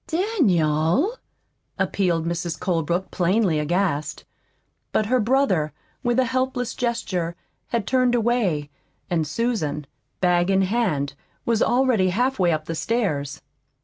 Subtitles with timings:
[0.07, 1.15] "Daniel!"
[1.77, 2.59] appealed Mrs.
[2.59, 4.25] Colebrook, plainly aghast.
[4.91, 7.35] But her brother, with a helpless gesture,
[7.67, 8.71] had turned away,
[9.11, 9.85] and Susan,
[10.19, 11.13] bag in hand,
[11.45, 13.43] was already halfway up the stairs.